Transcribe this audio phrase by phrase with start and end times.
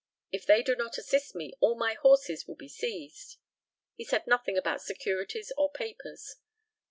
[0.31, 3.37] If they do not assist me, all my horses will be seized."
[3.95, 6.37] He said nothing about securities or papers.